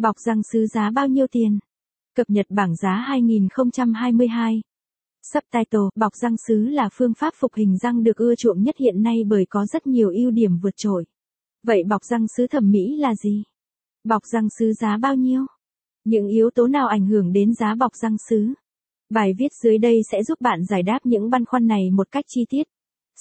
[0.00, 1.58] Bọc răng sứ giá bao nhiêu tiền?
[2.14, 4.60] Cập nhật bảng giá 2022.
[5.32, 9.02] Subtitle Bọc răng sứ là phương pháp phục hình răng được ưa chuộng nhất hiện
[9.02, 11.04] nay bởi có rất nhiều ưu điểm vượt trội.
[11.62, 13.42] Vậy bọc răng sứ thẩm mỹ là gì?
[14.04, 15.46] Bọc răng sứ giá bao nhiêu?
[16.04, 18.46] Những yếu tố nào ảnh hưởng đến giá bọc răng sứ?
[19.10, 22.24] Bài viết dưới đây sẽ giúp bạn giải đáp những băn khoăn này một cách
[22.28, 22.64] chi tiết.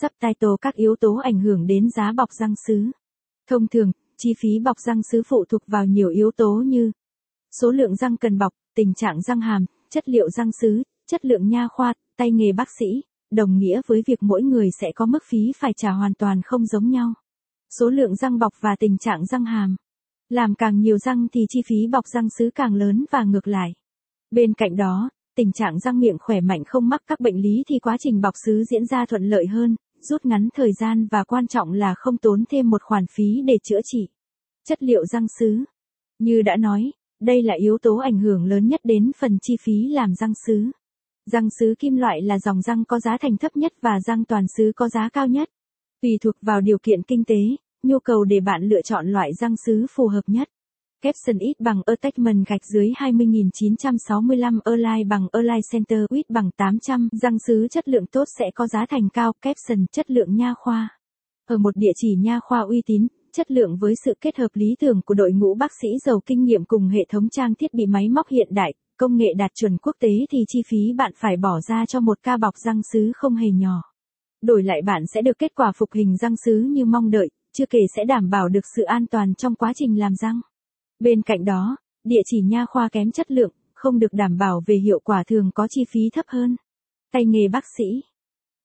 [0.00, 2.90] Subtitle các yếu tố ảnh hưởng đến giá bọc răng sứ.
[3.48, 3.92] Thông thường,
[4.24, 6.92] chi phí bọc răng sứ phụ thuộc vào nhiều yếu tố như
[7.60, 11.48] số lượng răng cần bọc, tình trạng răng hàm, chất liệu răng sứ, chất lượng
[11.48, 12.86] nha khoa, tay nghề bác sĩ,
[13.30, 16.66] đồng nghĩa với việc mỗi người sẽ có mức phí phải trả hoàn toàn không
[16.66, 17.14] giống nhau.
[17.78, 19.76] Số lượng răng bọc và tình trạng răng hàm.
[20.28, 23.74] Làm càng nhiều răng thì chi phí bọc răng sứ càng lớn và ngược lại.
[24.30, 27.78] Bên cạnh đó, tình trạng răng miệng khỏe mạnh không mắc các bệnh lý thì
[27.78, 31.46] quá trình bọc sứ diễn ra thuận lợi hơn, rút ngắn thời gian và quan
[31.46, 34.08] trọng là không tốn thêm một khoản phí để chữa trị.
[34.68, 35.64] Chất liệu răng sứ.
[36.18, 39.88] Như đã nói, đây là yếu tố ảnh hưởng lớn nhất đến phần chi phí
[39.88, 40.70] làm răng sứ.
[41.32, 44.44] Răng sứ kim loại là dòng răng có giá thành thấp nhất và răng toàn
[44.56, 45.48] sứ có giá cao nhất.
[46.02, 47.40] Tùy thuộc vào điều kiện kinh tế,
[47.82, 50.48] nhu cầu để bạn lựa chọn loại răng sứ phù hợp nhất.
[51.02, 57.38] Capson ít bằng attachment gạch dưới 20.965 Align bằng Align Center ít bằng 800 răng
[57.46, 60.98] sứ chất lượng tốt sẽ có giá thành cao Capson chất lượng nha khoa.
[61.46, 64.76] Ở một địa chỉ nha khoa uy tín, chất lượng với sự kết hợp lý
[64.80, 67.86] tưởng của đội ngũ bác sĩ giàu kinh nghiệm cùng hệ thống trang thiết bị
[67.86, 71.36] máy móc hiện đại, công nghệ đạt chuẩn quốc tế thì chi phí bạn phải
[71.36, 73.82] bỏ ra cho một ca bọc răng sứ không hề nhỏ.
[74.42, 77.66] Đổi lại bạn sẽ được kết quả phục hình răng sứ như mong đợi, chưa
[77.66, 80.40] kể sẽ đảm bảo được sự an toàn trong quá trình làm răng.
[81.00, 84.76] Bên cạnh đó, địa chỉ nha khoa kém chất lượng, không được đảm bảo về
[84.76, 86.56] hiệu quả thường có chi phí thấp hơn.
[87.12, 87.84] Tay nghề bác sĩ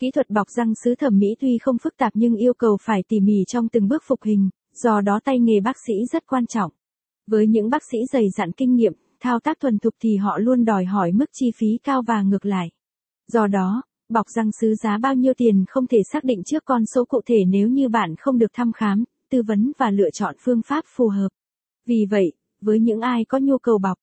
[0.00, 3.02] Kỹ thuật bọc răng sứ thẩm mỹ tuy không phức tạp nhưng yêu cầu phải
[3.08, 4.48] tỉ mỉ trong từng bước phục hình,
[4.82, 6.72] do đó tay nghề bác sĩ rất quan trọng.
[7.26, 10.64] Với những bác sĩ dày dặn kinh nghiệm, thao tác thuần thục thì họ luôn
[10.64, 12.70] đòi hỏi mức chi phí cao và ngược lại.
[13.32, 16.86] Do đó, bọc răng sứ giá bao nhiêu tiền không thể xác định trước con
[16.86, 20.34] số cụ thể nếu như bạn không được thăm khám, tư vấn và lựa chọn
[20.40, 21.28] phương pháp phù hợp.
[21.86, 23.98] Vì vậy, với những ai có nhu cầu bọc